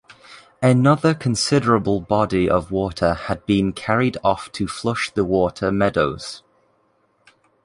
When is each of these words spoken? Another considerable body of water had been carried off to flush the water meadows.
Another 0.63 1.13
considerable 1.13 2.01
body 2.01 2.49
of 2.49 2.71
water 2.71 3.13
had 3.13 3.45
been 3.45 3.71
carried 3.71 4.17
off 4.23 4.51
to 4.53 4.67
flush 4.67 5.11
the 5.11 5.23
water 5.23 5.71
meadows. 5.71 6.41